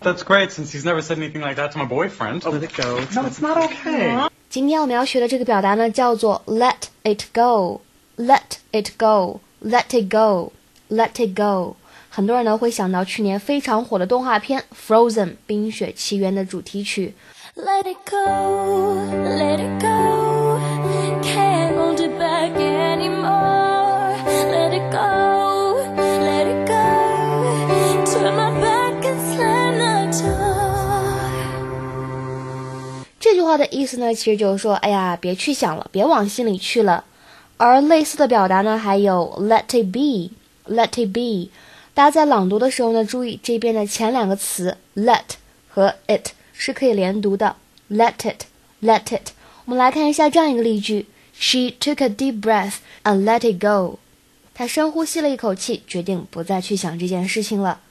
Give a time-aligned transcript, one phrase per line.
[0.00, 2.44] That's great, since he's never said anything like that to my boyfriend.
[2.44, 3.00] Let it go.
[3.14, 4.28] No, it's not okay.
[4.50, 11.76] 今天我们要学的这个表达呢，叫做 let it go，let it go，let it go，let it go。
[12.10, 17.14] 很多人呢会想到去年非常火的动画片《Frozen》冰雪奇缘的主题曲。
[17.56, 18.89] Let it go,
[33.21, 37.05] 这句话的意思呢，其实就是说，哎呀，别去想了，别往心里去了。
[37.57, 41.51] 而类似的表达呢，还有 let it be，let it be。
[41.93, 45.35] 大家在朗读的时候呢，注意这边的前两个词 let
[45.69, 47.55] 和 it 是可以连读的
[47.91, 49.29] ，let it，let it。
[49.65, 53.99] 我们来看一下这样一个例句：She took a deep breath and let it go。
[54.55, 57.81] 她深呼吸了一口气，决定不再去想这件事情了。